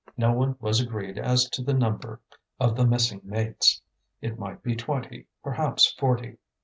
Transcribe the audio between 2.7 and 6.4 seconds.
the missing mates. It might be twenty, perhaps forty.